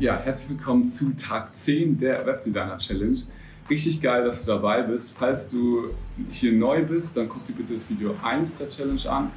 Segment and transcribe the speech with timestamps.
[0.00, 3.18] Ja, herzlich willkommen zu Tag 10 der Webdesigner Challenge.
[3.68, 5.14] Richtig geil, dass du dabei bist.
[5.18, 5.90] Falls du
[6.30, 9.30] hier neu bist, dann guck dir bitte das Video 1 der Challenge an.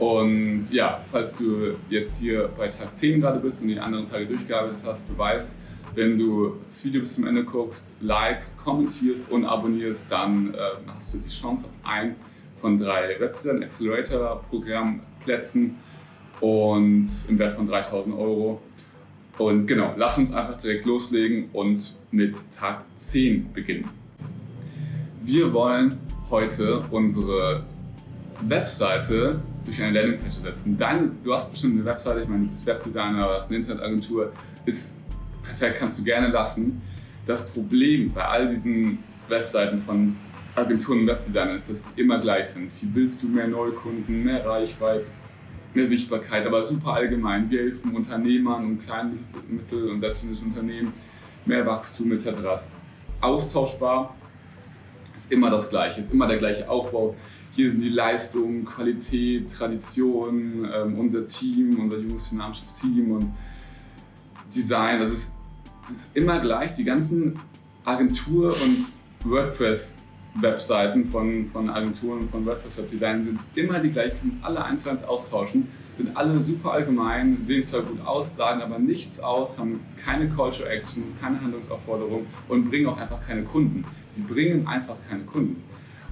[0.00, 4.26] Und ja, falls du jetzt hier bei Tag 10 gerade bist und die anderen Tage
[4.26, 5.56] durchgearbeitet hast, du weißt,
[5.94, 10.58] wenn du das Video bis zum Ende guckst, likest, kommentierst und abonnierst, dann äh,
[10.96, 12.16] hast du die Chance auf ein
[12.56, 15.76] von drei Webdesign Accelerator Programmplätzen
[16.40, 18.60] und im Wert von 3000 Euro.
[19.38, 23.88] Und genau, lass uns einfach direkt loslegen und mit Tag 10 beginnen.
[25.22, 25.96] Wir wollen
[26.28, 27.62] heute unsere
[28.42, 30.76] Webseite durch eine Landingpage ersetzen.
[30.76, 34.32] Dein, du hast bestimmt eine Webseite, ich meine, du bist Webdesigner oder hast eine Internetagentur,
[34.66, 34.96] ist
[35.42, 36.82] perfekt, kannst du gerne lassen.
[37.24, 38.98] Das Problem bei all diesen
[39.28, 40.16] Webseiten von
[40.56, 42.70] Agenturen und Webdesignern ist, dass sie immer gleich sind.
[42.70, 45.08] Hier willst du mehr Neukunden, mehr Reichweite,
[45.74, 47.50] mehr Sichtbarkeit, aber super allgemein.
[47.50, 50.92] Wir helfen Unternehmern und kleinen, mittel- und selbstständigen Unternehmen,
[51.44, 52.28] mehr Wachstum etc.
[53.20, 54.14] Austauschbar,
[55.16, 57.14] ist immer das Gleiche, ist immer der gleiche Aufbau.
[57.52, 63.32] Hier sind die Leistungen, Qualität, Tradition, ähm, unser Team, unser junges dynamisches Team und
[64.54, 65.00] Design.
[65.00, 65.34] Das ist,
[65.88, 66.74] das ist immer gleich.
[66.74, 67.38] Die ganzen
[67.84, 68.86] Agentur- und
[69.24, 69.98] WordPress
[70.40, 75.02] Webseiten von, von Agenturen, von WordPress-Webdesign sind immer die gleichen, können alle eins zu eins
[75.04, 80.28] austauschen, sind alle super allgemein, sehen zwar gut aus, sagen aber nichts aus, haben keine
[80.28, 83.84] Call to Actions, keine Handlungsaufforderung und bringen auch einfach keine Kunden.
[84.08, 85.62] Sie bringen einfach keine Kunden.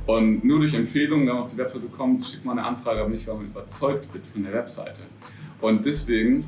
[0.07, 3.09] Und nur durch Empfehlungen, wenn man auf die Webseite kommt, schickt man eine Anfrage, aber
[3.09, 5.03] nicht, weil man überzeugt wird von der Webseite.
[5.61, 6.45] Und deswegen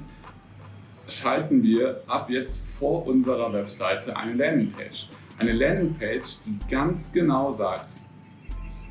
[1.09, 5.09] schalten wir ab jetzt vor unserer Webseite eine Landingpage.
[5.39, 7.92] Eine Landingpage, die ganz genau sagt,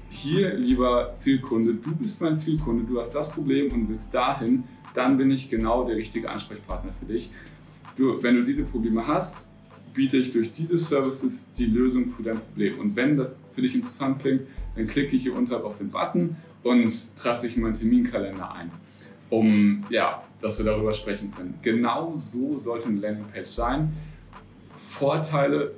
[0.10, 5.18] hier, lieber Zielkunde, du bist mein Zielkunde, du hast das Problem und willst dahin, dann
[5.18, 7.32] bin ich genau der richtige Ansprechpartner für dich.
[7.98, 9.50] Du, wenn du diese Probleme hast,
[9.94, 12.80] biete ich durch diese Services die Lösung für dein Problem.
[12.80, 14.44] Und wenn das für dich interessant klingt,
[14.76, 18.72] dann klicke ich hier unter auf den Button und trage dich in meinen Terminkalender ein,
[19.30, 21.56] um ja, dass wir darüber sprechen können.
[21.62, 23.92] Genau so sollte eine Landingpage sein.
[24.78, 25.74] Vorteile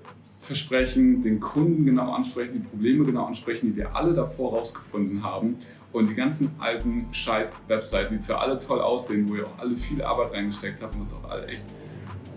[0.49, 5.57] versprechen, den Kunden genau ansprechen, die Probleme genau ansprechen, die wir alle davor rausgefunden haben.
[5.91, 10.01] Und die ganzen alten Scheiß-Webseiten, die zwar alle toll aussehen, wo ihr auch alle viel
[10.01, 11.63] Arbeit reingesteckt habt und was auch alle echt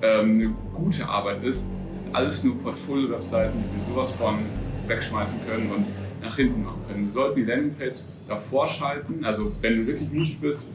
[0.03, 4.41] ähm, eine gute Arbeit ist, sind alles nur Portfolio-Webseiten, die wir sowas von
[4.87, 5.87] wegschmeißen können und
[6.23, 7.07] nach hinten machen können.
[7.07, 7.97] Wir sollten die Landingpage
[8.29, 10.67] davor schalten, also wenn du wirklich mutig bist,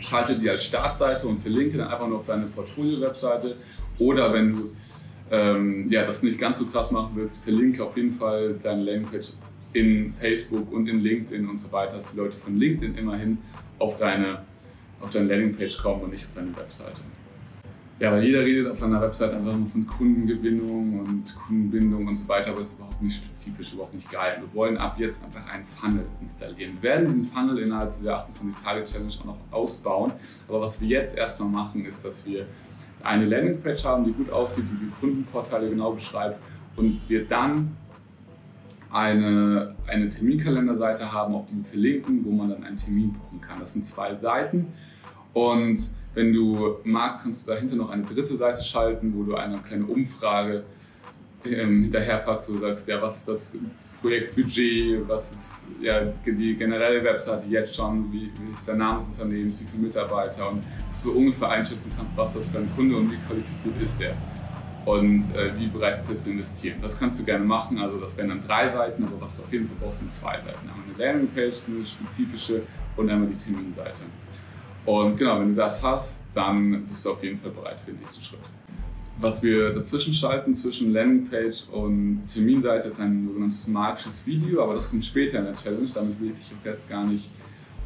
[0.00, 3.56] schalte die als Startseite und verlinke dann einfach nur auf deine Portfolio-Webseite.
[3.98, 4.70] Oder wenn du
[5.30, 9.32] ähm, ja, das nicht ganz so krass machen willst, verlinke auf jeden Fall deine Landingpage
[9.72, 13.38] in Facebook und in LinkedIn und so weiter, dass die Leute von LinkedIn immerhin
[13.78, 14.42] auf deine,
[15.00, 17.00] auf deine Landingpage kommen und nicht auf deine Webseite.
[18.00, 22.28] Ja, weil jeder redet auf seiner Webseite einfach nur von Kundengewinnung und Kundenbindung und so
[22.28, 24.36] weiter, aber das ist überhaupt nicht spezifisch, überhaupt nicht geil.
[24.38, 26.78] Wir wollen ab jetzt einfach einen Funnel installieren.
[26.80, 30.12] Wir werden diesen Funnel innerhalb dieser 28-Tage-Challenge auch noch ausbauen,
[30.46, 32.46] aber was wir jetzt erstmal machen, ist, dass wir
[33.02, 36.40] eine Landingpage haben, die gut aussieht, die die Kundenvorteile genau beschreibt
[36.76, 37.76] und wir dann
[38.90, 43.60] eine, eine Terminkalenderseite haben, auf die wir verlinken, wo man dann einen Termin buchen kann.
[43.60, 44.72] Das sind zwei Seiten
[45.32, 45.78] und
[46.14, 49.86] wenn du magst, kannst du dahinter noch eine dritte Seite schalten, wo du eine kleine
[49.86, 50.64] Umfrage
[51.44, 53.58] ähm, hinterherpackst, wo du sagst, ja, was ist das
[54.00, 59.18] Projektbudget, was ist ja, die generelle Webseite jetzt schon, wie, wie ist der Name des
[59.18, 62.96] Unternehmens, wie viele Mitarbeiter und dass du ungefähr einschätzen kannst, was das für ein Kunde
[62.96, 64.14] und wie qualifiziert ist der
[64.84, 66.78] und äh, wie bereit ist er zu investieren.
[66.80, 69.52] Das kannst du gerne machen, also das wären dann drei Seiten, aber was du auf
[69.52, 70.60] jeden Fall brauchst, sind zwei Seiten.
[70.60, 72.62] Einmal eine Landingpage, eine spezifische
[72.96, 74.02] und einmal die Terminseite.
[74.86, 78.00] Und genau, wenn du das hast, dann bist du auf jeden Fall bereit für den
[78.00, 78.40] nächsten Schritt.
[79.20, 84.88] Was wir dazwischen schalten, zwischen Landingpage und Terminseite, ist ein sogenanntes magisches Video, aber das
[84.88, 85.88] kommt später in der Challenge.
[85.92, 87.28] Damit will ich dich auch jetzt gar nicht,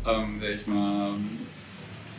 [0.07, 1.13] ähm, ich mal,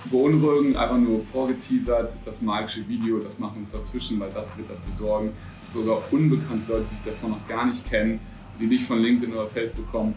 [0.10, 2.18] beunruhigen, einfach nur vorgeteasert.
[2.26, 5.32] Das magische Video, das machen wir dazwischen, weil das wird dafür sorgen,
[5.62, 8.20] dass sogar unbekannte Leute, die dich davon noch gar nicht kennen,
[8.60, 10.16] die nicht von LinkedIn oder Facebook kommen,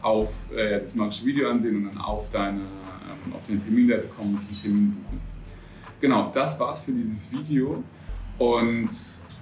[0.00, 4.36] auf äh, das magische Video ansehen und dann auf deine, ähm, auf deine Terminseite kommen
[4.36, 5.20] und einen Termin buchen.
[6.00, 7.84] Genau, das war's für dieses Video.
[8.38, 8.90] Und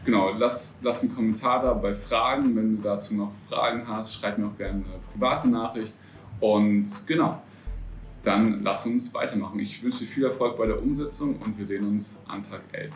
[0.05, 2.57] genau, lass, lass einen Kommentar da bei Fragen.
[2.57, 5.93] Wenn du dazu noch Fragen hast, schreib mir auch gerne eine private Nachricht.
[6.41, 7.43] Und genau,
[8.23, 9.59] dann lass uns weitermachen.
[9.61, 12.93] Ich wünsche dir viel Erfolg bei der Umsetzung und wir sehen uns an Tag 11.